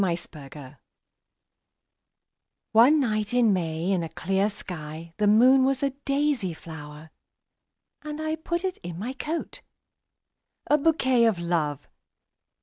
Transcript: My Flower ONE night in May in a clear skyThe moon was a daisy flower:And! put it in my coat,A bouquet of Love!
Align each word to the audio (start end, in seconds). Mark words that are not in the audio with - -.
My 0.01 0.15
Flower 0.15 0.79
ONE 2.71 2.99
night 2.99 3.35
in 3.35 3.53
May 3.53 3.91
in 3.91 4.01
a 4.01 4.09
clear 4.09 4.47
skyThe 4.47 5.29
moon 5.29 5.63
was 5.63 5.83
a 5.83 5.91
daisy 5.91 6.55
flower:And! 6.55 8.19
put 8.43 8.63
it 8.63 8.77
in 8.79 8.97
my 8.97 9.13
coat,A 9.13 10.79
bouquet 10.79 11.25
of 11.25 11.37
Love! 11.37 11.87